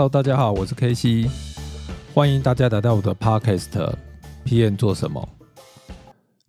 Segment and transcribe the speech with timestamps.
[0.00, 1.30] Hello，大家好，我是 K C，
[2.14, 3.94] 欢迎大家来到我的 Podcast
[4.46, 5.28] PM 做什么？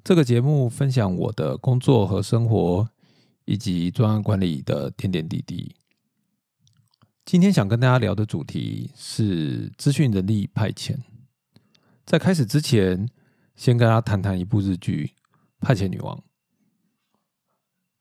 [0.06, 2.88] 这个节目分享我的工作和生活，
[3.44, 5.76] 以及专案管理的点点滴滴。
[7.26, 10.96] 今天想跟大家聊的主题是资讯人力派遣。
[12.06, 13.10] 在开始之前，
[13.58, 15.12] 先跟大家谈谈一部日剧
[15.60, 16.16] 《派遣女王》。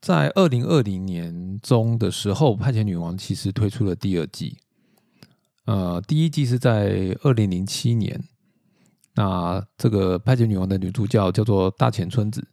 [0.00, 4.56] 在二零二零年中的时候，《派遣女王》其实推出了第二季。
[5.66, 8.24] 呃，第一季是在二零零七年，
[9.14, 12.44] 那这个派遣女王的女主角叫做大前春子。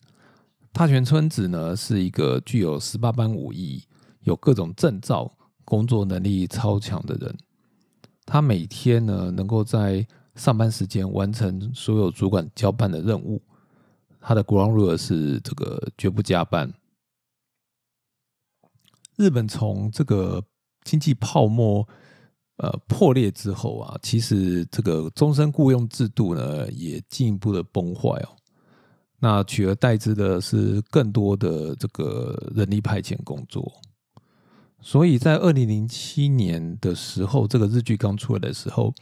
[0.71, 3.81] 大前春子呢是一个具有十八般武艺、
[4.21, 5.31] 有各种证照、
[5.65, 7.35] 工作能力超强的人。
[8.25, 10.05] 她每天呢能够在
[10.35, 13.41] 上班时间完成所有主管交办的任务。
[14.19, 16.71] 她的 ground rule 是这个绝不加班。
[19.15, 20.43] 日本从这个
[20.83, 21.87] 经济泡沫。
[22.57, 28.35] 呃，破裂之后啊，其实这个终身雇佣制度呢，也进一步的崩坏哦。
[29.19, 33.71] 那取而代之的是更多的这个人力派遣工作。
[34.81, 38.93] 所以在二零零七年的时候，这个日剧刚出来的时候，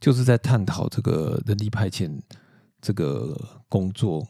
[0.00, 2.10] 就是在探讨这个人力派遣
[2.80, 3.36] 这个
[3.68, 4.24] 工作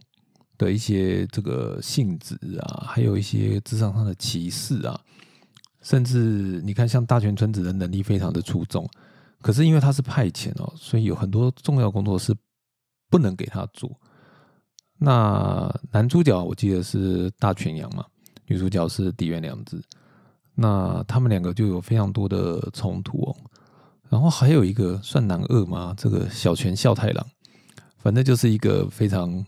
[0.57, 4.99] 的一些这个性质啊，还有一些职场上的歧视啊。
[5.85, 6.19] 甚至
[6.65, 8.89] 你看，像大泉村子的能力非常的出众，
[9.43, 12.35] 可是因为他是派遣哦，所以有很多重要工作是
[13.11, 13.91] 不能给他做。
[14.97, 18.07] 那男主角我记得是大泉洋嘛，
[18.47, 19.83] 女主角是底原良子，
[20.55, 23.37] 那他们两个就有非常多的冲突哦。
[24.09, 25.95] 然后还有一个算男二吗？
[25.99, 27.27] 这个小泉孝太郎，
[27.99, 29.45] 反正就是一个非常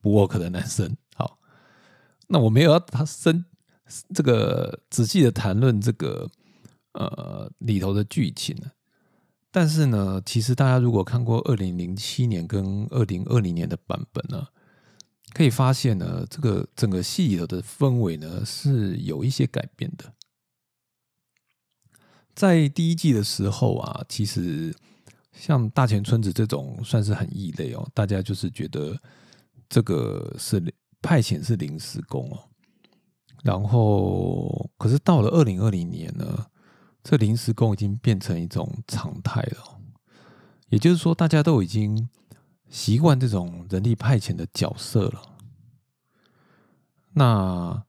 [0.00, 0.96] 不 work 的男生。
[1.16, 1.38] 好，
[2.28, 3.44] 那我没有要他生。
[4.14, 6.28] 这个仔细的谈论这个
[6.92, 8.70] 呃里头的剧情呢，
[9.50, 14.48] 但是呢，其实大家如果看过二零零七年跟二零二零年的版本呢，
[15.32, 20.12] 可以发现呢，这个整个戏里头的氛围呢是有一些改变的。
[22.34, 24.74] 在第一季的时候啊，其实
[25.32, 29.00] 像大前村子这种算是很异类哦，大家就是觉得
[29.68, 30.62] 这个是
[31.00, 32.44] 派遣是临时工哦。
[33.42, 36.46] 然后，可是到了二零二零年呢，
[37.04, 39.78] 这临时工已经变成一种常态了。
[40.68, 42.08] 也就是说，大家都已经
[42.68, 45.22] 习惯这种人力派遣的角色了。
[47.12, 47.84] 那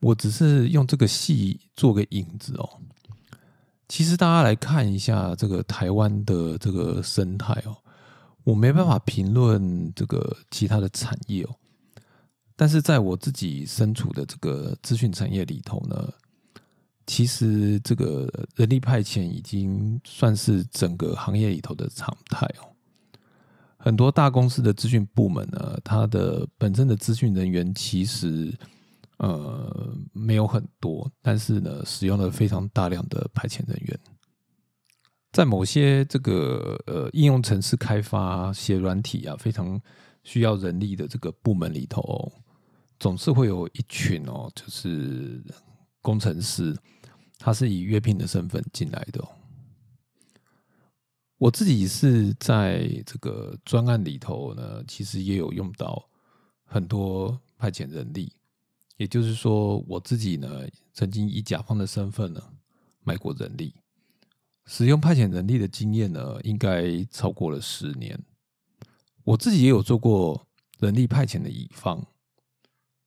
[0.00, 2.80] 我只是用这个戏做个引子哦。
[3.86, 7.76] 其实大家来看一下这个台湾的这个生态哦，
[8.44, 11.54] 我没办法评论这个其他的产业哦。
[12.62, 16.08] 但是在我自己身处的这个资讯产业里头呢，
[17.08, 22.70] 其实这个人力派遣已经算是整个行业里头的常态哦。
[23.78, 28.56] 很多大公司的资讯部门呢，它的本身的资讯人员其实
[29.16, 33.98] 呃没有很多，但是呢，使用了非常大量的派遣人员。
[35.32, 39.80] 在某些这个呃应用程式开发、写软体啊，非常
[40.22, 42.32] 需要人力的这个部门里头。
[43.02, 45.42] 总是会有一群哦，就是
[46.00, 46.72] 工程师，
[47.36, 49.28] 他是以约聘的身份进来的。
[51.36, 56.08] 我自己是在这个专案里头呢，其实也有用到
[56.64, 58.32] 很多派遣人力。
[58.98, 60.48] 也就是说，我自己呢，
[60.94, 62.40] 曾经以甲方的身份呢，
[63.02, 63.74] 买过人力，
[64.66, 68.16] 使用派遣人力的经验呢，应该超过了十年。
[69.24, 70.46] 我自己也有做过
[70.78, 72.06] 人力派遣的乙方。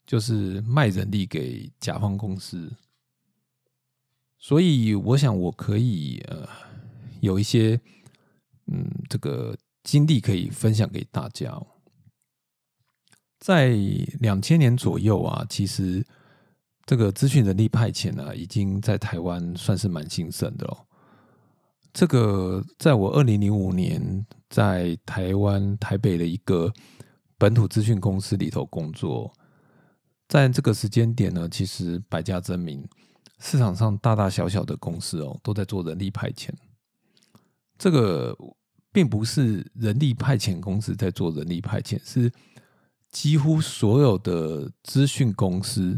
[0.06, 2.72] 就是卖人力给甲方公司，
[4.38, 6.48] 所以我想我可以呃
[7.22, 7.80] 有一些
[8.68, 11.60] 嗯这个经历可以分享给大家。
[13.40, 13.70] 在
[14.20, 16.06] 两千年左右啊，其实
[16.86, 20.86] 这个资讯人力派遣呢，已经在台湾算是蛮兴盛的哦。
[21.92, 26.72] 这个在我二零零五年在台湾台北的一个
[27.40, 29.34] 本土资讯公司里头工作。
[30.28, 32.88] 在这个时间点呢，其实百家争鸣，
[33.40, 36.50] 市场上大大小小的公司哦，都在做人力派遣。
[37.78, 38.36] 这个
[38.92, 42.32] 并不是人力派遣公司在做人力派遣，是
[43.12, 45.96] 几乎所有的资讯公司，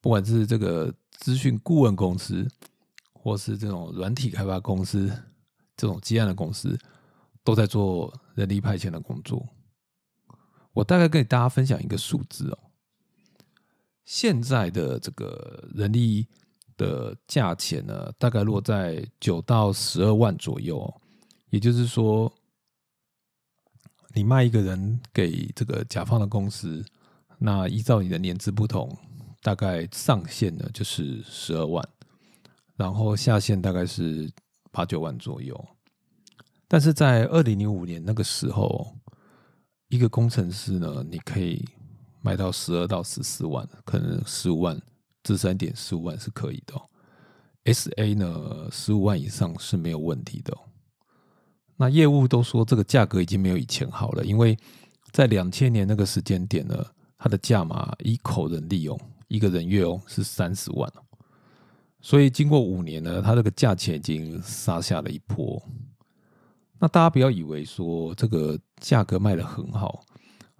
[0.00, 2.46] 不管是这个资讯顾问公司，
[3.12, 5.10] 或是这种软体开发公司，
[5.76, 6.78] 这种积案的公司，
[7.42, 9.48] 都在做人力派遣的工作。
[10.72, 12.58] 我大概跟大家分享一个数字哦。
[14.10, 16.26] 现在的这个人力
[16.76, 20.92] 的价钱呢，大概落在九到十二万左右。
[21.50, 22.32] 也就是说，
[24.12, 26.84] 你卖一个人给这个甲方的公司，
[27.38, 28.98] 那依照你的年资不同，
[29.42, 31.88] 大概上限呢就是十二万，
[32.74, 34.28] 然后下限大概是
[34.72, 35.68] 八九万左右。
[36.66, 38.92] 但是在二零零五年那个时候，
[39.86, 41.64] 一个工程师呢，你可以
[42.22, 44.80] 卖到十二到十四万，可能十五万
[45.22, 46.74] 至三点十五万是可以的。
[47.64, 50.56] S A 呢，十五万以上是没有问题的。
[51.76, 54.58] 那业务都说这个价格已经没有以前好了，因为
[55.12, 56.84] 在两千年那个时间点呢，
[57.18, 61.02] 它的价码一口人利用一个人月哦是三十万哦
[62.00, 65.62] 所以经过五年呢，它这个价钱已经杀下了一波。
[66.78, 70.02] 那大家不要以为说这个价格卖的很好，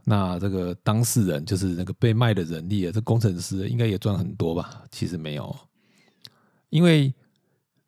[0.04, 4.82] 那这个当事人就是那个被卖的人力啊，这工程师应该也赚很多吧？
[4.90, 5.56] 其实没有，
[6.68, 7.12] 因为。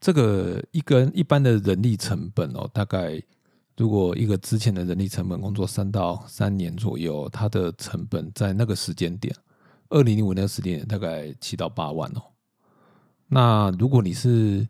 [0.05, 3.23] 这个一根一般的人力成本哦，大概
[3.77, 9.33] 如果一个之前的人力成本工作三到三年左右，它的成本在那个时间点，
[9.91, 12.23] 二零零五年时间点大概七到八万哦。
[13.29, 14.69] 那如果你是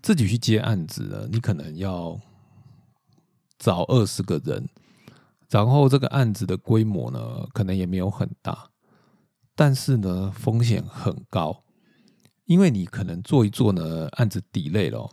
[0.00, 2.18] 自己去接案子的，你可能要
[3.58, 4.66] 找二十个人，
[5.50, 8.70] 然后这个案子的规模呢，可能也没有很大，
[9.54, 11.64] 但是呢，风险很高。
[12.44, 15.08] 因为你可能做一做呢，案子底累了，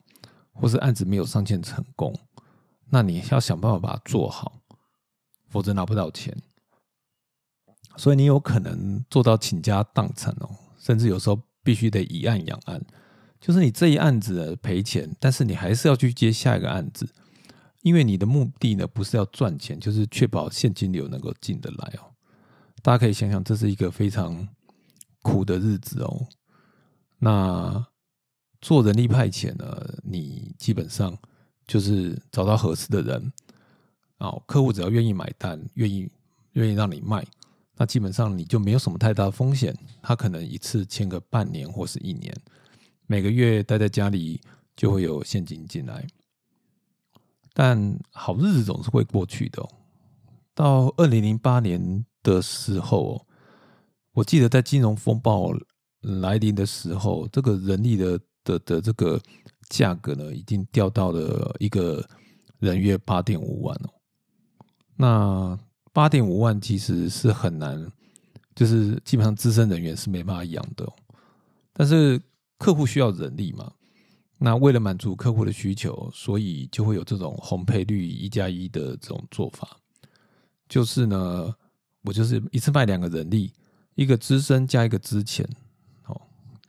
[0.52, 2.14] 或是案子没有上线成功，
[2.90, 4.60] 那你要想办法把它做好，
[5.50, 6.36] 否则拿不到钱。
[7.96, 12.84] 所以你有可能做到倾家荡产哦，甚至有时候必须得以案养案，
[13.40, 17.14] 就是你这一案子赔钱，但是你还是要去接下一个案子，
[17.82, 22.12] 因为你的目的呢不是要赚钱，就是确保现金流能够进得来哦。
[22.82, 24.48] 大家可以想想，这是一个非常
[25.22, 26.28] 苦的日子哦。
[27.20, 27.86] 那
[28.62, 29.96] 做人力派遣呢？
[30.04, 31.18] 你基本上
[31.66, 33.34] 就是找到合适的人，
[34.20, 36.10] 哦，客户只要愿意买单，愿意
[36.54, 37.26] 愿意让你卖，
[37.76, 39.76] 那基本上你就没有什么太大的风险。
[40.02, 42.36] 他可能一次签个半年或是一年，
[43.06, 44.42] 每个月待在家里
[44.76, 46.06] 就会有现金进来。
[47.60, 49.68] 但好日子总是会过去的。
[50.54, 53.26] 到二零零八年的时候，
[54.12, 55.52] 我记得在金融风暴。
[56.22, 59.20] 来临的时候，这个人力的的的这个
[59.68, 62.08] 价格呢，已经掉到了一个
[62.60, 63.90] 人月八点五万哦。
[64.96, 65.60] 那
[65.92, 67.92] 八点五万其实是很难，
[68.56, 70.88] 就是基本上资深人员是没办法养的。
[71.74, 72.22] 但是
[72.60, 73.74] 客户需要人力嘛，
[74.38, 79.78] 那为了满足客户的需求，所以就会有这种红配率一加一的这种做法。
[80.70, 81.56] 就是呢，
[82.04, 83.52] 我就是一次卖两个人力，
[83.96, 85.48] 一个资深加一个资浅。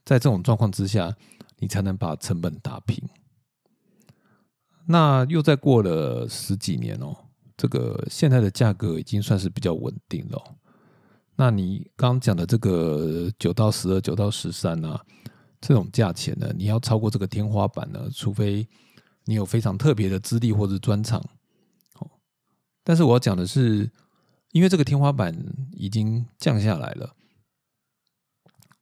[0.05, 1.15] 在这种状况之下，
[1.59, 2.99] 你才能把成本打平。
[4.87, 7.15] 那又再过了十几年哦，
[7.59, 10.43] 这个现在的价格已经算是比较稳定了。
[11.37, 15.05] 那你刚刚讲的这个九到十二、九到十三啊，
[15.61, 18.67] 这种价钱呢，你要超过这个天花板呢，除非
[19.25, 21.21] 你有非常特别的资历或者专长。
[21.99, 22.11] 哦，
[22.85, 23.91] 但是我要讲的是，
[24.53, 25.37] 因为这个天花板
[25.73, 27.15] 已经降下来了。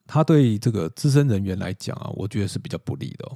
[0.05, 3.35] 他对这个资深人员来讲啊，我觉得是比较不利的哦，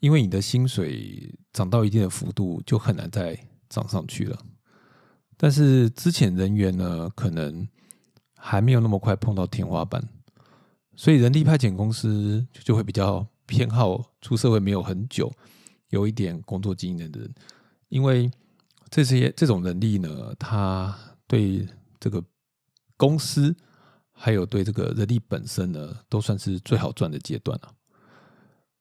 [0.00, 3.38] 因为你的薪水涨到一定的幅度，就很难再
[3.68, 4.38] 涨上去了。
[5.36, 7.68] 但是之前人员呢，可能
[8.36, 10.02] 还没有那么快碰到天花板，
[10.94, 15.32] 所以人力派遣公司就会比较偏好出社会没有很久、
[15.88, 17.34] 有一点工作经验的人，
[17.88, 18.30] 因为
[18.90, 20.96] 这些这种人力呢，他
[21.26, 21.66] 对
[22.00, 22.22] 这个
[22.96, 23.54] 公司。
[24.14, 27.74] 还有对这个人力本身呢，都算是最好赚的阶段了，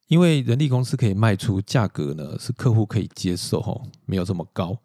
[0.08, 4.78] 因为人力公司可以卖出价格呢，是客户可以接受哈，没有这么高，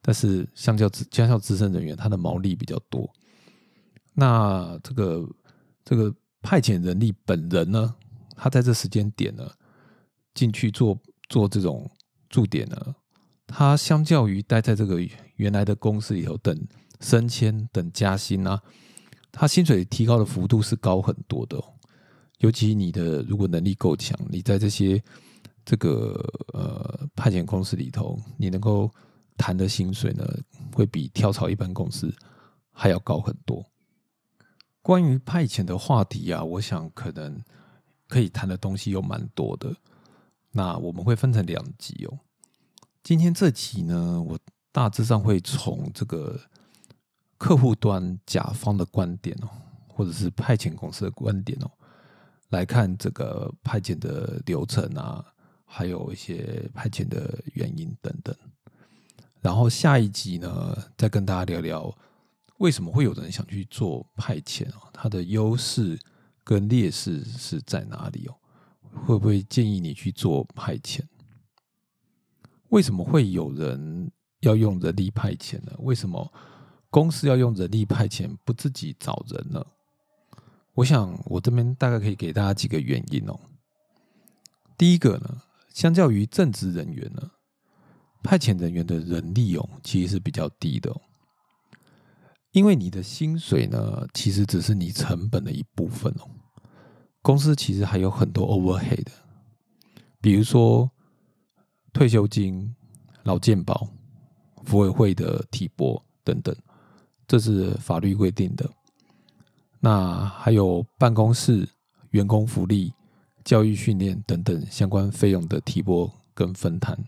[0.00, 3.12] 但是相较资相较资深人员，他的毛利比较多。
[4.14, 5.28] 那这个
[5.84, 7.94] 这个派遣人力本人呢，
[8.36, 9.50] 他在这时间点呢
[10.34, 11.90] 进去做做这种
[12.28, 12.94] 驻点呢，
[13.46, 15.00] 他相较于待在这个
[15.36, 16.66] 原来的公司里头等
[17.00, 18.62] 升迁等加薪啊。
[19.30, 21.62] 他薪水提高的幅度是高很多的，
[22.38, 25.00] 尤其你的如果能力够强，你在这些
[25.64, 26.14] 这个
[26.54, 28.90] 呃派遣公司里头，你能够
[29.36, 30.26] 谈的薪水呢，
[30.72, 32.12] 会比跳槽一般公司
[32.72, 33.64] 还要高很多。
[34.88, 37.38] 关于派遣的话题啊，我想可能
[38.08, 39.76] 可以谈的东西有蛮多的。
[40.52, 42.18] 那我们会分成两集哦。
[43.02, 44.38] 今天这集呢，我
[44.72, 46.40] 大致上会从这个。
[47.36, 49.48] 客户端甲方的观点哦，
[49.86, 51.70] 或者是派遣公司的观点哦，
[52.48, 55.24] 来看这个派遣的流程啊，
[55.64, 58.34] 还有一些派遣的原因等等。
[59.40, 61.96] 然后下一集呢，再跟大家聊聊
[62.58, 64.90] 为什么会有人想去做派遣啊？
[64.92, 65.98] 它的优势
[66.44, 68.34] 跟劣势是在哪里哦？
[69.06, 71.00] 会不会建议你去做派遣？
[72.68, 74.10] 为什么会有人
[74.40, 75.72] 要用人力派遣呢？
[75.78, 76.32] 为什么
[76.90, 79.64] 公司要用人力派遣，不自己找人呢？
[80.74, 83.38] 我想我这边大概可以给大家几个原因哦。
[84.76, 87.30] 第一个呢，相较于正职人员呢。
[88.20, 90.94] 派遣人员的人力哦，其实是比较低的，
[92.58, 96.28] 因为你的薪水呢，其实只是你成本的一部分哦。
[97.22, 99.06] 公司其实还有很多 overhead，
[100.20, 100.90] 比如说
[101.92, 102.74] 退休金、
[103.22, 103.86] 劳健保、
[104.64, 106.52] 服委会的提拨等等，
[107.28, 108.68] 这是法律规定的。
[109.78, 111.68] 那还有办公室、
[112.10, 112.92] 员工福利、
[113.44, 116.98] 教育训练等等相关费用的提拨跟分摊。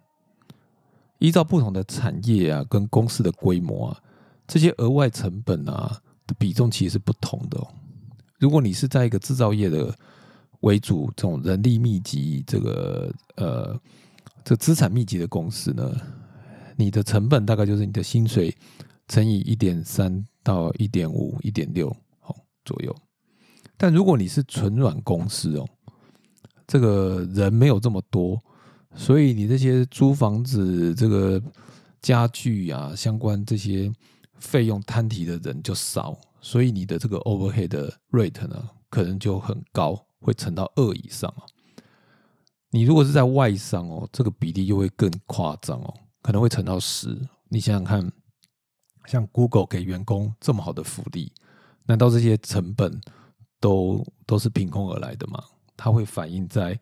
[1.19, 4.01] 依照不同的产业啊，跟公司的规模啊，
[4.51, 7.65] 这些额外成本啊的比重其实是不同的。
[8.41, 9.95] 如果你是在一个制造业的
[10.63, 13.81] 为主，这种人力密集、这个呃
[14.45, 15.95] 这资产密集的公司呢，
[16.75, 18.53] 你的成本大概就是你的薪水
[19.07, 21.89] 乘以一点三到一点五、一点六
[22.23, 22.93] 哦左右。
[23.77, 25.69] 但如果你是纯软公司哦，
[26.67, 28.37] 这个人没有这么多。
[28.97, 31.41] 所以你这些租房子、这个
[32.03, 33.89] 家具啊，相关这些
[34.41, 41.47] 费用摊提的人就少，所以你的这个 overhead rate 呢，可能就很高，会乘到二以上啊。
[42.71, 47.17] 你如果是在外商哦，这个比例就会更夸张哦，可能会乘到十。
[47.49, 48.13] 你想想看，
[49.07, 51.33] 像 Google 给员工这么好的福利，
[51.85, 53.01] 难道这些成本
[53.61, 55.43] 都都是凭空而来的吗？
[55.77, 56.79] 它会反映在。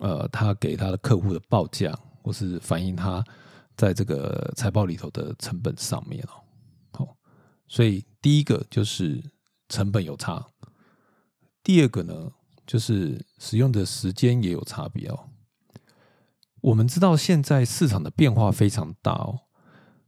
[0.00, 3.22] 呃，他给他的客户的报价，或是反映他
[3.76, 6.41] 在这个财报里头的成本上面哦。
[7.72, 9.32] 所以第一个就是
[9.70, 10.46] 成本有差，
[11.64, 12.30] 第二个呢，
[12.66, 15.30] 就是使用的时间也有差别哦。
[16.60, 19.40] 我们知道现在市场的变化非常大哦，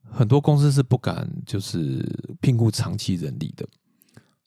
[0.03, 3.67] 很多公司是不敢就是聘雇长期人力的，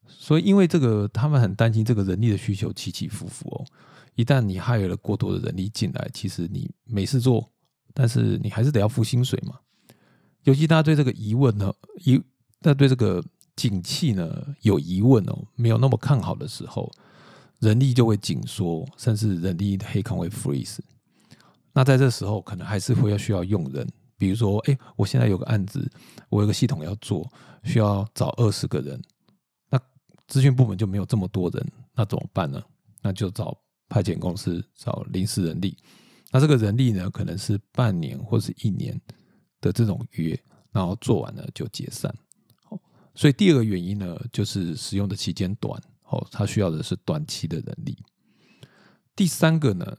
[0.06, 3.66] 所以因为这个，他们很担心这个人力的需求起起伏伏哦。
[4.14, 7.52] 一旦你害了过多的人力进来，其实你没事做，
[7.96, 9.60] 但是你还是得要付薪水嘛。
[10.44, 11.74] 尤其大家对这个疑问呢，
[12.06, 12.22] 疑
[12.68, 13.24] 在对这个
[13.56, 16.92] 景气呢有疑问哦，没有那么看好的时候，
[17.60, 20.80] 人力就会紧缩，甚至人力的黑康会 freeze。
[21.74, 25.90] 那在这时候，可能还是会要需要用人，比如说，哎，我现在有个案子，
[26.30, 27.28] 我有个系统要做，
[27.64, 29.02] 需要找二十个人，
[29.70, 29.80] 那
[30.28, 32.62] 资讯部门就没有这么多人，那怎么办呢？
[33.02, 33.58] 那就找。
[33.90, 35.78] 派遣公司找临时人力，
[36.30, 39.00] 那这个人力呢，可能是半年或是一年
[39.62, 40.38] 的这种约，
[40.74, 42.14] 然后做完了就解散。
[43.18, 47.98] 所以第二个原因呢，就是使用的期间短，哦，他需要的是短期的人力。
[49.16, 49.98] 第三个呢，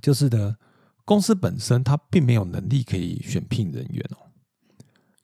[0.00, 0.56] 就是呢，
[1.04, 4.30] 公司本身它并没有能力可以选聘人员哦，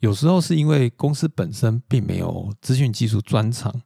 [0.01, 3.83] 有时候是因为公司本身并没有资讯技术专长。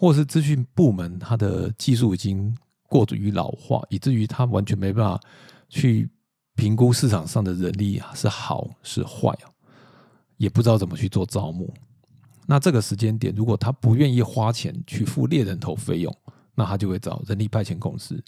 [0.00, 2.56] 或是资讯部门，它的技术已经
[2.88, 5.20] 过于老化，以至于它完全没办法
[5.68, 6.08] 去
[6.54, 9.50] 评估市场上的人力是好是坏啊，
[10.38, 11.72] 也不知道怎么去做招募。
[12.46, 16.16] 那这个时间点，如果他不愿意花钱去付猎人头费用，
[16.54, 18.18] 那他就会找人力派遣公司，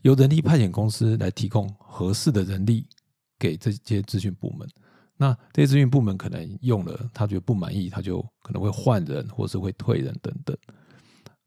[0.00, 2.84] 由人力派遣公司来提供合适的人力
[3.38, 4.68] 给这些资讯部门。
[5.16, 10.56] 那这些资讯部门可能用了，他觉得不满意，他就可能会换人，或是会退人等等。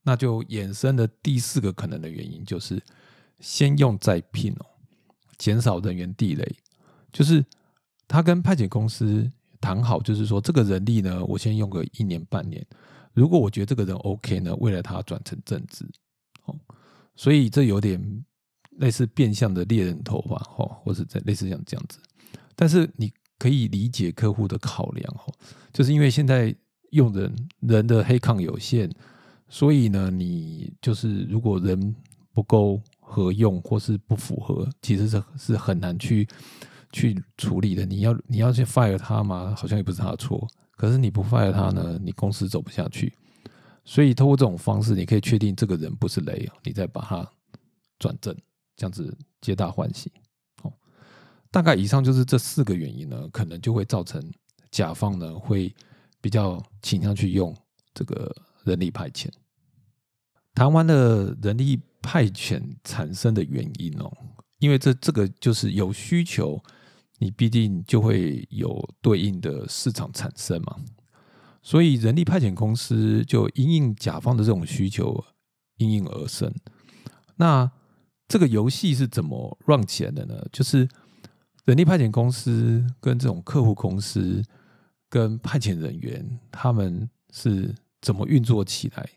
[0.01, 2.81] 那就衍生的第四个可能的原因就是
[3.41, 4.65] 先用再聘哦，
[5.37, 6.55] 减少人员地雷。
[7.11, 7.43] 就是
[8.07, 9.29] 他跟派遣公司
[9.65, 12.63] 谈好，就是说这个人力呢，我先用个一年半年，
[13.13, 15.83] 如果我觉得这个人 OK 呢，为了他转成正职
[16.45, 16.55] 哦，
[17.15, 17.99] 所以这有点
[18.77, 21.97] 类似变相的猎人头吧，哦，或者在类似像这样子。
[22.55, 25.33] 但是你可以理解客户的考量哦，
[25.73, 26.55] 就是因为现在
[26.91, 28.89] 用人人的黑抗有限。
[29.47, 31.95] 所以呢，你就是如果人
[32.33, 36.27] 不够合用或是不符合，其实是是很难去
[36.95, 37.85] 去处理的。
[37.85, 39.53] 你要你要去 fire 他吗？
[39.57, 40.47] 好像也不是他的错。
[40.77, 43.13] 可是你不 fire 他呢，你公司走不下去。
[43.83, 47.29] 所以通过这种方式，你可以确定这个人不是雷，你再把他
[47.99, 48.33] 转正，
[48.75, 50.11] 这样子皆大欢喜。
[50.63, 50.71] 哦，
[51.51, 54.23] 大概以上就是这四个原因呢，可能就会造成
[54.71, 55.73] 甲方呢会
[56.21, 57.53] 比较倾向去用
[57.93, 58.33] 这个。
[58.65, 59.29] 人力派遣，
[60.55, 64.11] 台湾的人力派遣产生的原因哦，
[64.57, 66.59] 因为这这个就是有需求，
[67.19, 70.75] 你必定就会有对应的市场产生嘛。
[71.61, 75.23] 所以人力派遣公司就因应甲方的这种需求，
[75.77, 76.53] 应运而生。
[77.37, 77.71] 那
[78.27, 80.45] 这个游戏是怎么 run 起来的呢？
[80.51, 80.87] 就是
[81.65, 84.43] 人力派遣公司跟这种客户公司
[85.09, 89.09] 跟派遣人员，他们是怎么运作起来，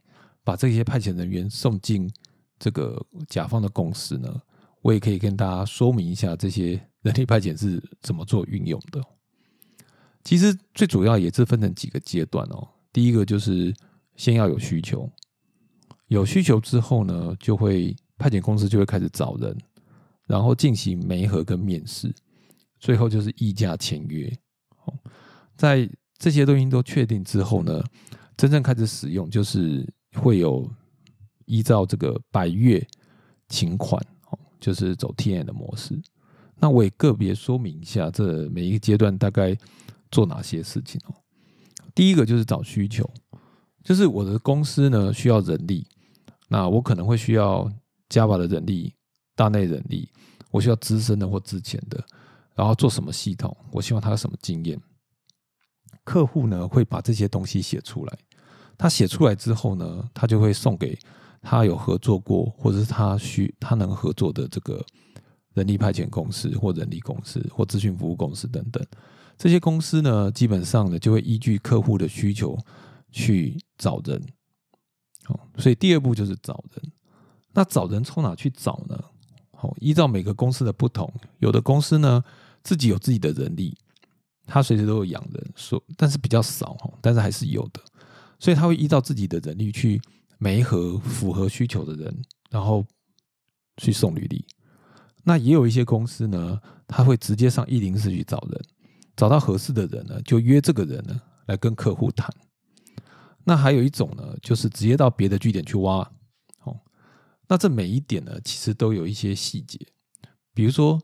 [0.43, 2.11] 把这些派遣人员送进
[2.59, 4.41] 这个甲方的公司呢？
[4.81, 9.03] 我也可以跟大家说明一下，这些人力派遣是怎么做运用的。
[10.25, 12.69] 其实最主要也是分成几个阶段哦。
[12.93, 13.75] 第一个就是
[14.17, 15.11] 先要有需求，
[16.09, 17.97] 有需求之后呢，就会。
[18.21, 19.57] 派遣公司就会开始找人，
[20.27, 22.13] 然后进行媒合跟面试，
[22.81, 24.29] 最后就是议价签约。
[25.55, 25.89] 在
[26.19, 27.81] 这些东西都确定之后呢，
[28.37, 30.69] 真正开始使用就是会有
[31.45, 32.85] 依照这个百月
[33.49, 34.05] 请款，
[34.59, 35.97] 就是走 T N 的模式。
[36.61, 39.57] 那我也个别说明一下，这每一个阶段大概
[40.11, 41.15] 做哪些事情哦。
[41.95, 43.09] 第一个就是找需求，
[43.83, 45.87] 就是我的公司呢需要人力，
[46.49, 47.71] 那我可能会需要。
[48.11, 48.95] Java 的人力、
[49.37, 50.11] 大内人力，
[50.51, 52.03] 我需要资深的或之前的，
[52.55, 54.81] 然后做什么系统，我希望他有什么经验。
[56.05, 58.19] 客户呢会把这些东西写出来，
[58.79, 60.99] 他写出来之后呢，他就会送给
[61.43, 64.83] 他有合作过或者是他需他能合作的这个
[65.59, 68.85] 人力派遣公司或人力公司或咨询服务公司等等。
[69.37, 72.57] 这些公司呢，基本上呢就会依据客户的需求
[73.11, 74.23] 去找人。
[75.27, 76.93] 哦，所以第二步就是找人。
[77.53, 79.05] 那找人从哪去找呢？
[79.51, 82.23] 好，依照每个公司的不同，有的公司呢
[82.63, 83.77] 自己有自己的人力，
[84.47, 87.83] 他随时都有养人，所但是比较少哈，但是还是有的，
[88.39, 90.01] 所以他会依照自己的人力去
[90.39, 92.85] 媒合符合需求的人，然后
[93.77, 94.45] 去送履历。
[95.25, 98.61] 那也有一些公司呢，他会直接上一零四去找人，
[99.17, 102.29] 找到合适的人呢，就约这个人呢来跟客户谈。
[103.45, 105.99] 那还有一种呢，就是直接到别的据点去挖。
[106.65, 106.81] 哦
[107.49, 109.79] 那这每一点呢，其实都有一些细节，
[110.53, 111.01] 比如说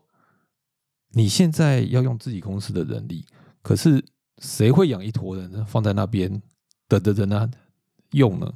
[1.09, 3.25] 你现在要用自己公司的人力，
[3.63, 4.03] 可是
[4.37, 6.41] 谁会养一坨人呢放在那边
[6.87, 7.49] 等着人呢
[8.11, 8.53] 用呢？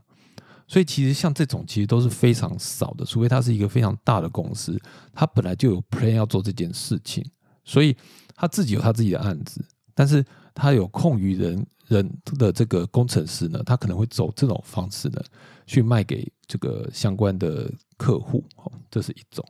[0.70, 4.80] 所以其实像这种其实都是非常少的，除非它是一个非常大的公司，
[5.12, 7.26] 它本来就有 plan 要做这件事情，
[7.66, 7.98] 所以
[8.36, 11.68] 他自己有他自己的案子，但是他有空余人。
[11.90, 15.20] 人的这个工程师呢，他可能会走这种方式呢，
[15.66, 19.44] 去卖给这个相关的客户，哦，这是一种。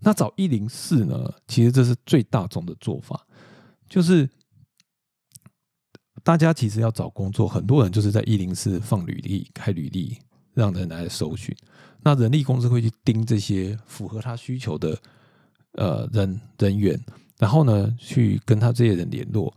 [0.00, 3.24] 那找一零四呢，其实这是最大众的做法，
[3.88, 4.28] 就是
[6.24, 10.18] 大家其实要找工作，很多人就是在一零四放履历、开履历，
[10.54, 11.54] 让人来搜寻。
[12.02, 14.98] 那人力公司会去盯这些符合他需求的
[15.72, 16.98] 呃人人员，
[17.38, 19.54] 然后呢，去跟他这些人联络，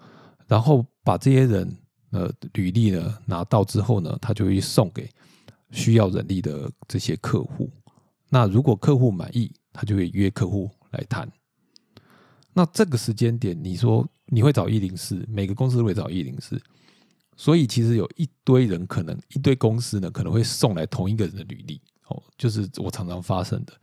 [0.47, 1.75] 然后把这些人。
[2.11, 5.09] 呃，履历呢拿到之后呢，他就会送给
[5.71, 7.69] 需要人力的这些客户。
[8.29, 11.29] 那如果客户满意，他就会约客户来谈。
[12.53, 16.57] 那这个时间点，你说你会找一零四，每个公司都会找一零四，
[17.35, 21.81] 所以其实有一堆人，可能一堆公司呢，可能会送来同一个人的履历。
[22.07, 23.73] 哦，就是我常常发生的。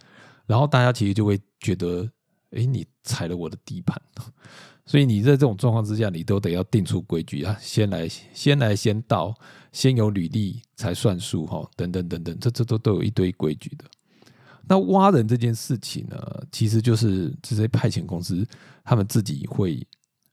[0.47, 2.09] 然后大家其实就会觉得，
[2.51, 4.01] 哎，你踩了我的地盘。
[4.87, 9.35] 所以你在这种状况之下，你都得要定出规矩啊，先来先来先到，
[9.71, 13.85] 先有履历才算数哈，等等等等，这这都都有一堆规矩的。
[14.69, 16.17] 那挖人这件事情呢，
[16.51, 18.47] 其实就是这些派遣公司
[18.85, 19.87] 他们自己会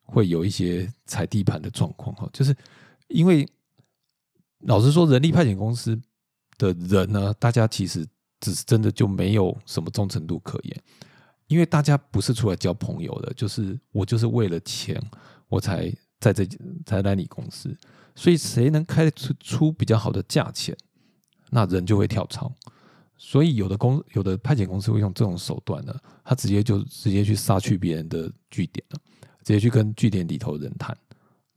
[0.03, 2.55] 会有一些踩地盘的状况哈，就是
[3.09, 3.47] 因为
[4.59, 5.99] 老实说，人力派遣公司
[6.57, 8.07] 的人呢，大家其实
[8.39, 10.83] 只是真的就没有什么忠诚度可言。
[11.47, 15.01] 因为大家不是出来交朋友的，就是我就是为了钱，
[15.47, 16.47] 我才在这
[16.85, 17.75] 才来你公司，
[18.13, 20.77] 所以谁能开出出比较好的价钱，
[21.49, 22.53] 那人就会跳槽。
[23.17, 25.93] 所以有的公有的派遣公司会用这种手段呢，
[26.23, 29.01] 他直接就直接去杀去别人的据点了，
[29.43, 30.95] 直接去跟据点里头人谈，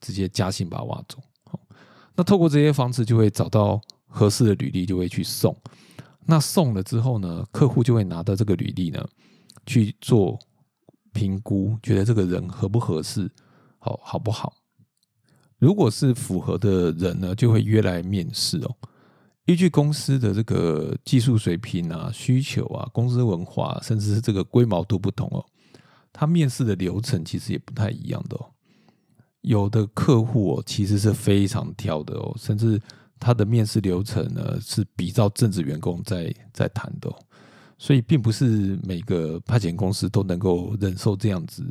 [0.01, 1.23] 直接加薪把他挖走。
[2.14, 5.57] 那透过这些方式，就会找到合适的履历，就会去送。
[6.27, 9.05] 那送了之后呢，客户就会拿到这个履历呢。
[9.64, 10.37] 去做
[11.12, 13.31] 评估，觉得这个人合不合适，
[13.79, 14.53] 好好不好？
[15.59, 18.75] 如果是符合的人呢，就会约来面试哦。
[19.44, 25.44] 依据公司的这个技术水平啊、需求啊、公司文化，甚至是这个规模都不同哦，
[26.12, 28.51] 他面试的流程其实也不太一样的哦。
[29.42, 32.81] 有的客户哦，其实是非常挑的哦，甚至
[33.20, 37.09] 他的面试流程呢是比照正职员工在在谈的，
[37.78, 41.64] 所以并不是每个派遣公司都能够忍受这样子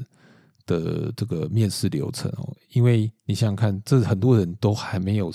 [0.65, 2.55] 的这个面试流程哦。
[2.73, 5.31] 因为你想想看，这很多人都还没有，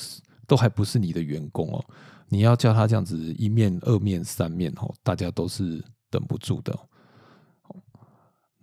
[0.46, 1.85] 都还不是你的员工哦，
[2.29, 6.79] 你要叫他这样子一面、二面、三面哦，大家都是等不住的。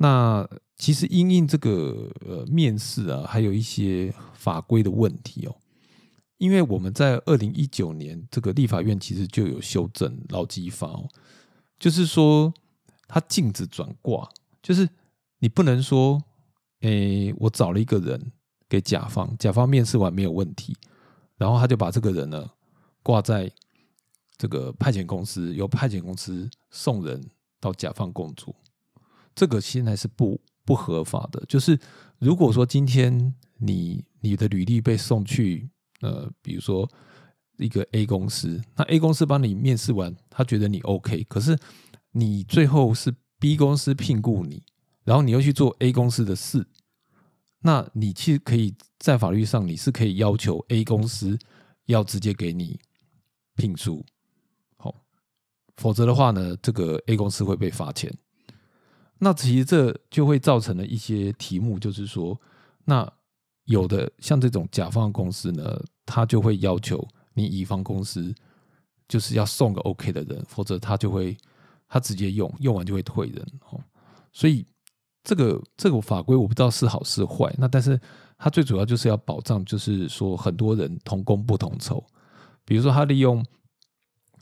[0.04, 5.56] 那其实因应这个呃面试啊，还有一些法规的问题哦。
[6.39, 11.08] 因为我们在二零一九年这个立法院其实就有修正劳基法哦，
[11.80, 12.54] 就是说
[13.08, 14.30] 它禁止转挂，
[14.62, 14.89] 就是
[15.39, 16.22] 你不能说，
[16.82, 18.34] 诶，我找了一个人
[18.68, 20.76] 给甲方，甲方面试完没有问题，
[21.38, 22.52] 然后他就把这个人呢
[23.02, 23.50] 挂在
[24.36, 27.24] 这个派遣公司，由派遣公司送人
[27.62, 28.54] 到甲方工作，
[29.36, 31.43] 这个现在是不不合法的。
[31.48, 31.80] 就是
[32.19, 35.69] 如果说今天你你的履历被送去。
[36.02, 36.86] 呃，比如说
[37.60, 41.58] 一个 A 公司，那 A 公司帮你面试完，他觉得你 OK，可是
[42.12, 44.62] 你最后是 B 公司聘雇你，
[45.06, 46.67] 然后你又去做 A 公司的事，
[47.60, 51.39] 那你其实可以在法律上你是可以要求 A 公司
[51.86, 52.78] 要直接给你
[53.56, 54.06] 聘书，
[54.76, 55.06] 好，
[55.78, 58.13] 否则的话呢，这个 A 公司会被罚钱。
[59.23, 62.39] 那其实这就会造成了一些题目，就是说，
[62.86, 63.12] 那
[63.65, 65.81] 有的像这种甲方公司呢。
[66.05, 67.01] 他就会要求
[67.33, 68.36] 你乙方公司
[69.07, 71.38] 就是要送个 OK 的人，否则他就会
[71.88, 73.79] 他直接用用完就会退人哦。
[74.33, 74.67] 所以
[75.23, 77.49] 这个这个法规我不知道是好是坏。
[77.57, 77.97] 那但是
[78.38, 82.05] 它最主要就是要保障，就是说很多人同工不同酬。
[82.65, 83.41] 比如说他利用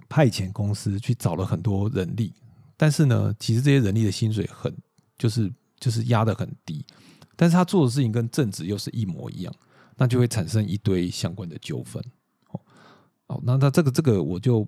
[0.09, 2.33] 派遣公司去找了很多人力，
[2.81, 4.75] 但是呢，其实这些人力的薪水很
[5.15, 6.83] 就是就是压得很低，
[7.35, 9.53] 但是他做的事情跟正职又是一模一样。
[9.97, 12.03] 那就会产生一堆相关的纠纷，
[12.49, 12.59] 哦，
[13.27, 14.67] 哦，那那这个这个我就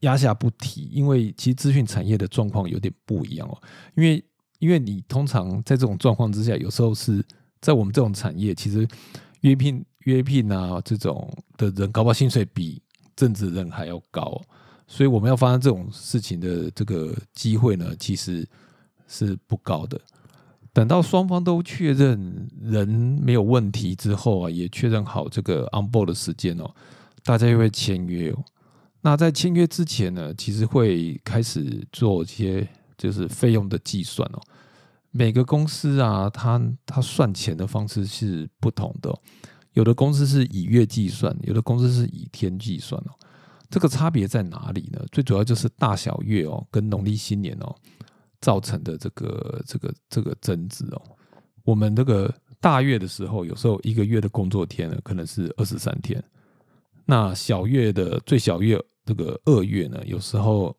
[0.00, 3.56] 压下不提，因为其实资讯产业的状况有点不一样哦，
[3.96, 4.22] 因为
[4.58, 7.24] 因为你通常在这种状况之下，有时候是
[7.62, 8.86] 在我们这种产业，其实
[9.40, 12.82] 约聘约聘啊这种的人，高不好薪水比
[13.16, 14.38] 正职人还要高，
[14.86, 18.46] 所以我们要发生这种事情的这个机会呢，其实
[19.08, 20.00] 是不高的。
[20.72, 26.68] 等到双方都确认人没有问题之后啊，也确认好这个 on board 的时间哦，
[27.22, 28.44] 大家又会签约哦。
[29.00, 32.68] 那在签约之前呢，其实会开始做一些
[32.98, 34.40] 就是费用的计算哦。
[35.12, 39.16] 每个公司啊，它它算钱的方式是不同的，
[39.74, 43.12] 有的公司是以月计算，有的公司是以天计算哦。
[43.74, 45.04] 这个差别在哪里呢？
[45.10, 47.74] 最主要就是大小月哦，跟农历新年哦。
[48.40, 51.00] 造成的这个这个这个增值哦，
[51.62, 56.22] 我们这个大月的时候，有时候一个月的工作天呢，可能是二十三天。
[57.06, 60.76] 那小月的最小月这个二月呢，有时候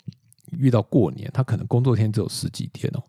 [0.51, 3.01] 遇到过年，它可能工作天只有十几天哦，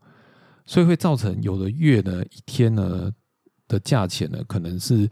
[0.64, 3.12] 所以会造成有的月呢一天呢
[3.68, 5.06] 的价钱呢，可能是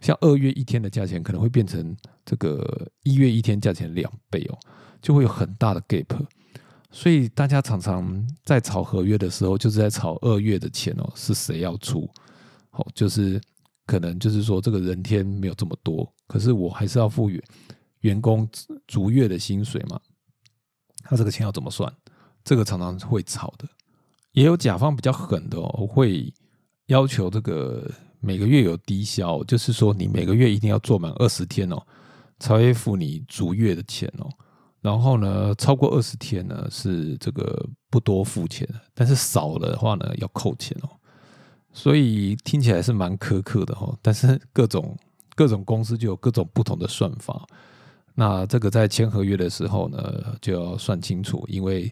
[0.00, 4.58] 像二月一天的价钱，可能会变成这个一月一天价钱两倍哦，
[5.02, 6.26] 就会有很大的 gap。
[6.90, 12.08] 所以大家常常在炒合约的时候，就是在炒二月的钱哦，是谁要出？
[12.70, 13.40] 好，就是
[13.86, 17.42] 可能就是说这个人天没有这么多，可是我还是要付员
[18.00, 18.48] 员工
[18.86, 20.00] 逐月的薪水嘛。
[21.02, 21.92] 他这个钱要怎么算？
[22.42, 23.68] 这个常常会炒的。
[24.32, 26.32] 也有甲方比较狠的哦，会
[26.86, 31.82] 要求这个每个月有低消，就是说你每个月一定要做满二十天哦，
[32.38, 34.28] 才会付你逐月的钱哦。
[34.80, 40.88] 然后呢，超过二十天呢是这个不多付钱，但是少了的话呢要扣钱哦。
[41.72, 43.94] 所以听起来是蛮苛刻的哈。
[44.00, 44.96] 但是各种
[45.34, 47.46] 各种公司就有各种不同的算法。
[48.14, 51.90] 那这个在签合约的时候呢就要算清楚，因为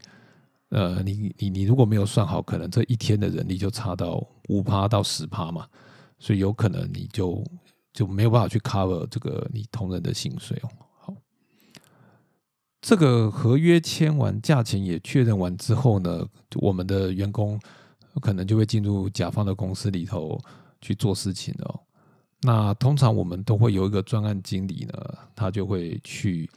[0.70, 5.66] 呃你你你如果没有算好，可能这一天的人力就差到五趴到十趴嘛，
[6.18, 7.44] 所以有可能你就
[7.92, 10.68] 就没有办法去 cover 这个你同仁的薪水哦。
[10.98, 11.16] 好
[12.81, 16.26] 这个合约签完，价钱也确认完之后呢，
[16.57, 17.61] 我们的员工
[18.20, 20.40] 可能就会进入甲方的公司里头
[20.81, 21.81] 去做事情了。
[22.42, 26.48] 那通常我们都会有一个专案经理呢，他就会去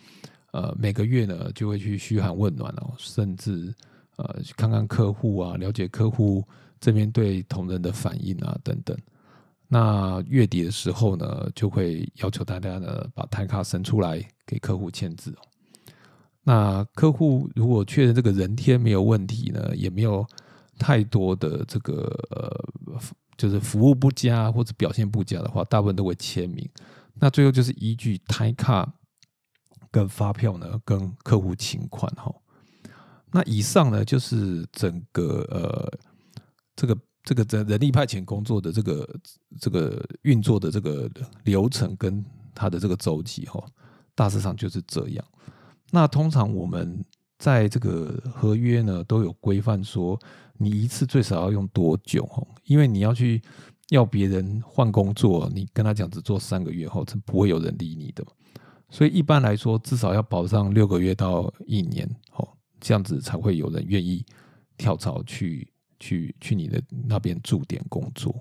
[0.52, 3.74] 呃每个月呢就会去嘘寒问暖哦，甚至
[4.18, 6.48] 呃去看看客户啊，了解客户
[6.80, 8.96] 这边对同仁的反应啊等等。
[9.74, 15.38] 那月底的时候呢，就会要求大家呢把台卡伸出来给客户签字哦。
[16.44, 20.28] 那客户如果确认这个人天没有问题呢，也没有
[20.78, 23.02] 太多的这个呃，
[23.38, 26.70] 就是服务不佳或者表现不佳的话，大部分都会签名。
[27.14, 28.94] 那最后就是依据台卡
[29.90, 32.30] 跟发票呢跟客户请款哈。
[33.32, 35.98] 那以上呢就是整个呃
[36.76, 39.20] 这个这个人人力派遣工作的这个
[39.60, 41.10] 这个运作的这个
[41.44, 43.64] 流程跟它的这个周期哈，
[44.16, 45.26] 大致上就是这样。
[45.92, 47.04] 那通常我们
[47.38, 50.20] 在这个合约呢都有规范说，
[50.58, 52.48] 你一次最少要用多久哦？
[52.66, 53.42] 因为你要去
[53.90, 58.26] 要别人换工作，你跟他讲只做三个月后，是不会有人理你的。
[58.90, 62.48] 所以一般来说，至少要保障六个月到一年哦，
[62.80, 64.26] 这样子才会有人愿意
[64.78, 65.71] 跳槽去
[66.02, 68.38] 去去你的那边驻点工作。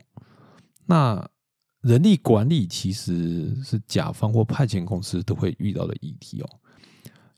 [0.87, 1.25] 那
[1.83, 6.51] 人力管理其实是甲方或派遣公司都会遇到的议题哦。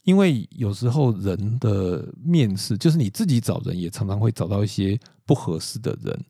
[0.04, 6.24] 因为有时候人的面试，就是你自己找人，也常常会找到一些不合适的人，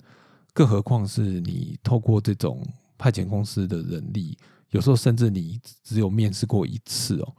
[0.53, 2.63] 更何况是你透过这种
[2.99, 4.37] 派遣公司的人力，
[4.73, 7.35] 有时候甚至你只有面试过一次哦，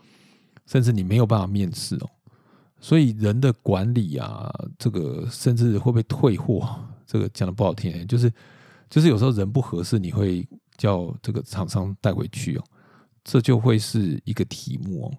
[0.66, 2.10] 甚至你没有办法面试哦，
[2.84, 6.68] 所以人的管理啊，这个甚至会不会退货，
[7.08, 8.30] 这个讲的不好听，就是
[8.90, 10.46] 就是有时候人不合适，你会
[10.78, 12.64] 叫这个厂商带回去哦，
[13.24, 15.14] 这就会是一个题目哦。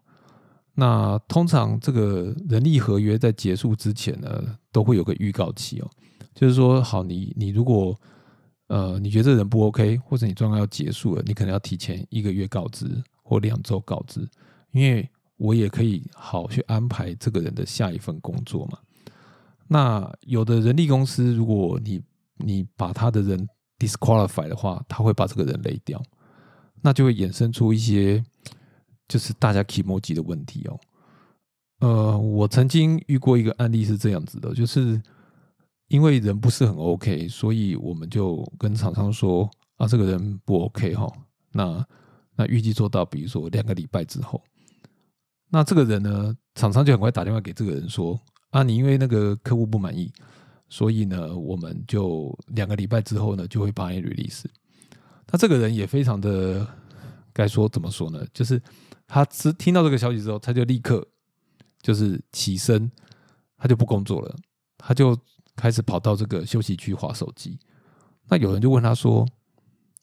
[0.75, 5.91] 那通常这个人力合约在结束之前呢，都会有个预告期哦，
[6.35, 7.99] 就是说，好，你你如果
[8.67, 14.29] 呃你觉得这人不 OK，或者你状况要结束了，你可能要提前一个月告知或两周告知，
[14.73, 15.09] 因为
[15.45, 18.79] 我也可以好去安排这个人的下一份工作嘛。
[19.69, 22.03] 那有的人力公司，如果你
[22.37, 26.03] 你把他的人 disqualify 的话，他会把这个人累掉，
[26.83, 28.25] 那就会衍生出一些。
[29.07, 30.81] 就是大家 k e m o j i 的问题哦，
[31.81, 35.01] 呃，我曾经遇过一个案例是这样子的，就是
[35.89, 41.07] 因为人不是很 OK，所以我们就跟厂商说啊，这个人不 OK 哈，
[41.53, 41.87] 那
[42.35, 44.43] 那预计做到，比如说两个礼拜之后，
[45.55, 50.13] 那这个人呢，厂商就很快打电话给这个人说啊，你因为那个客户不满意，
[50.69, 54.45] 所以呢，我们就两个礼拜之后呢，就会帮你 release。
[55.31, 56.67] 那这个人也非常的
[57.33, 58.61] 该说怎么说呢，就是。
[59.07, 61.07] 他只听到这个消息之后，他就立刻
[61.83, 62.91] 就是起身，
[63.59, 64.35] 他就不工作了，
[64.79, 65.17] 他就
[65.55, 67.59] 开始跑到这个休息区划手机。
[68.29, 69.29] 那有人就问他说：“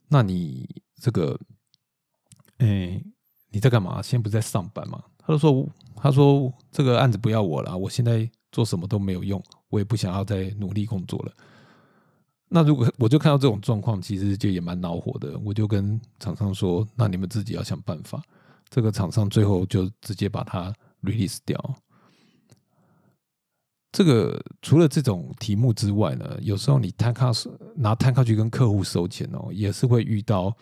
[0.08, 0.70] 那你
[1.02, 1.38] 这个，
[2.60, 3.04] 哎，
[3.50, 4.04] 你在干嘛？
[4.04, 11.32] 现在不是在上班吗？”他说：“他说这个案子不要我了，我现在做什么都没有用，我也不想要再努力工作了。”
[12.54, 15.40] 那如果我就看到这种状况，其实就也蛮恼火的。
[15.40, 18.22] 我就跟厂商说：“那你们自己要想办法。”
[18.70, 21.76] 这个厂商最后就直接把它 release 掉。
[23.92, 27.32] 这个除了这种题目之外呢，有时候你摊卡
[27.76, 30.56] 拿摊卡去跟客户收钱哦，也是会遇到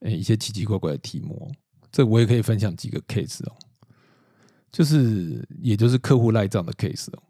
[0.00, 1.50] 诶一些奇奇怪怪的题目。
[1.92, 3.52] 这我也可以分享几个 case 哦，
[4.76, 7.22] 就是也就是客户赖账的 case 哦。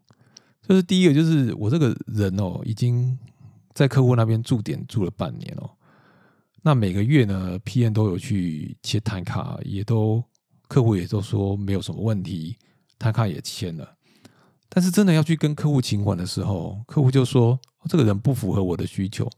[0.67, 3.17] 就是第一个就是我这个人哦，已经
[3.73, 5.69] 在客户那边驻点住了半年哦。
[6.61, 10.21] 那每个月呢，PN 都有去切摊卡，也都
[10.67, 12.57] 客户也都说没有什么问题，
[12.99, 13.95] 摊卡也签了。
[14.67, 17.57] 但是真的要去跟客户请款的时候，客户就说
[17.87, 19.29] 这个人不符合我的需求。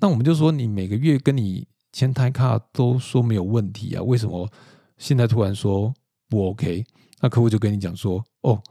[0.00, 4.50] 那我们就说你每个月跟你签摊卡都说没有问题啊，为什么
[4.96, 5.94] 现在突然说
[6.28, 6.84] 不 OK？
[7.20, 8.62] 那客户就跟你讲说哦，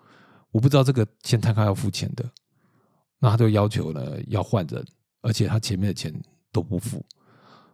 [0.52, 2.30] 我不知道这个先摊卡要付钱的，
[3.20, 4.86] 那他就要求呢要换人，
[5.22, 6.14] 而且他前面的钱
[6.52, 7.04] 都不付。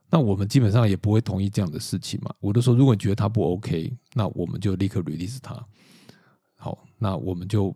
[0.09, 2.31] 那我们基本上也不会同意这样的事情嘛。
[2.39, 5.65] 我就说，如果你觉得他不 OK，那我们就立刻 release 他。
[6.55, 7.75] 好，那我们就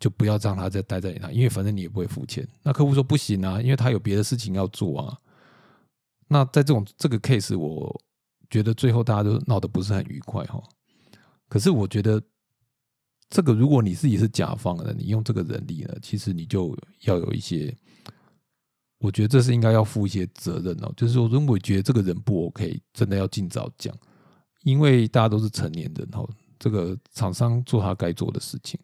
[0.00, 2.46] 就不要让他再待在那，因为反正你也不会付钱。
[2.62, 5.16] 那客户说不行啊，因为他有别的事情要做啊。
[6.26, 8.00] 那在这种这个 case，我
[8.50, 10.60] 觉得最后大家都闹得不是很愉快哈。
[11.48, 12.20] 可是我觉得
[13.28, 17.76] 这个，如果你自己是甲方的，你用这个人力呢，其实你就要有一些。
[18.98, 23.94] 我觉得这是应该要负一些责任哦，就是说，如果觉得这个人不 OK，真的要尽早讲，
[24.62, 26.26] 因为大家都是成年人哦，
[26.58, 28.80] 这个厂商做他该做的事情，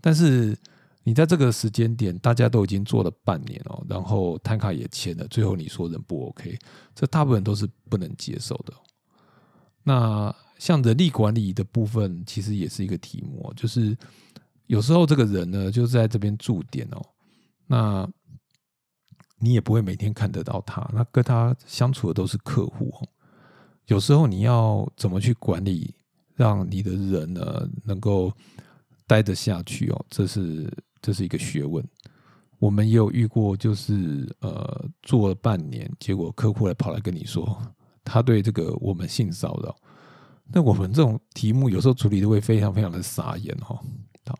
[0.00, 0.56] 但是
[1.04, 6.58] 你在这个时间点，大家都已经做了半年哦，然后摊卡也签了，最后你说人不 OK，
[6.94, 8.72] 这大部分都是不能接受的。
[9.82, 13.96] 那像人力管理的部分，其实也是一个题目，就是
[14.66, 17.02] 有时候这个人呢，就在这边驻点哦，
[17.66, 18.08] 那。
[19.44, 23.08] 你也不会每天看得到他，那跟他相处的都是客户哦
[23.86, 25.92] 有时候你要怎么去管理，
[26.36, 28.32] 让你的人呢能够
[29.04, 30.06] 待得下去哦？
[30.08, 31.84] 这是这是一个学问。
[32.60, 37.60] 我们也有遇过，就是呃做了半年，结果客户来跑来跟你说，
[38.04, 39.74] 他对这个我们性骚扰，
[40.52, 43.80] 那我们这种题目有时候处理的会非常非常的傻眼哈。
[44.26, 44.38] 好，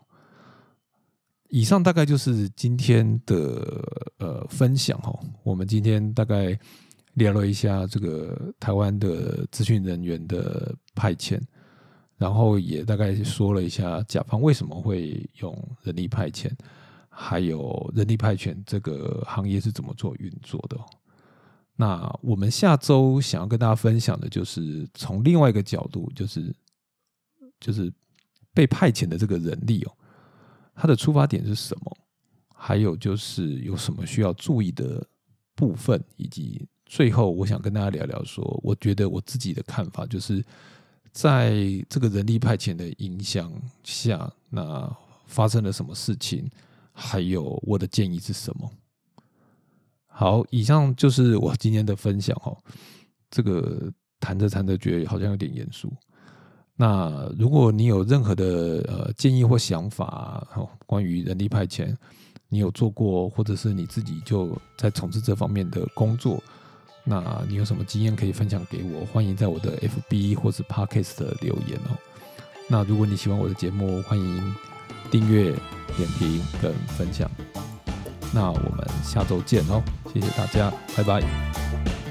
[1.49, 3.83] 以上大概就是今天的
[4.19, 5.13] 呃分享哈。
[5.43, 6.57] 我们今天大概
[7.13, 11.39] 聊了一下这个台湾的资讯人员的派遣，
[12.17, 16.49] 然后也大概说了一下甲方为什么会用人力派遣，
[17.09, 20.77] 还有人力派遣这个行业是怎么做运作的。
[21.75, 26.55] 那我们下周想要跟大家分享的，就是从另外一个角度，就是
[27.59, 27.91] 就是
[28.53, 29.91] 被派遣的这个人力哦，
[30.75, 31.97] 他的出发点是什么？
[32.55, 35.05] 还有就是有什么需要注意的
[35.55, 40.45] 部分，以及最后我想跟大家聊聊，说我觉得我自己的看法，就是
[41.11, 41.55] 在
[41.89, 43.51] 这个人力派遣的影响
[43.83, 46.49] 下，那发生了什么事情？
[46.93, 48.71] 还有我的建议是什么？
[50.15, 52.55] 好，以上就是我今天的分享哦。
[53.31, 55.91] 这个谈着谈着，觉得好像有点严肃。
[56.75, 58.45] 那如果你有任何的
[58.87, 61.95] 呃建议或想法，哦，关于人力派遣，
[62.47, 66.41] 你有做过，或者是你自己就在从事这方面的工作，
[67.03, 69.03] 那你有什么经验可以分享给我？
[69.07, 71.97] 欢迎在我的 FB 或是 Podcast 的留言哦。
[72.69, 74.55] 那如果你喜欢我的节目，欢迎
[75.11, 75.45] 订阅、
[75.95, 77.29] 点评跟分享。
[78.33, 79.81] 那我们下周见哦
[80.13, 82.02] 谢谢大家拜拜。